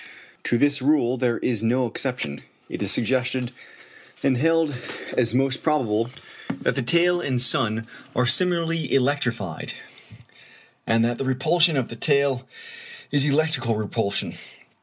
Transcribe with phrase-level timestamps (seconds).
[0.45, 2.41] To this rule there is no exception.
[2.69, 3.51] It is suggested,
[4.23, 4.73] and held
[5.15, 6.09] as most probable,
[6.49, 7.85] that the tail and sun
[8.15, 9.73] are similarly electrified,
[10.87, 12.47] and that the repulsion of the tail
[13.11, 14.33] is electrical repulsion.